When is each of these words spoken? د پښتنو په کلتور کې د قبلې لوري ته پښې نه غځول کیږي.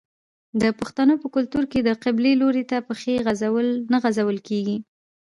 د 0.61 0.63
پښتنو 0.79 1.13
په 1.21 1.27
کلتور 1.35 1.63
کې 1.71 1.79
د 1.83 1.89
قبلې 2.03 2.33
لوري 2.41 2.63
ته 2.69 2.77
پښې 2.87 3.15
نه 3.91 3.97
غځول 4.03 4.37
کیږي. 4.47 4.77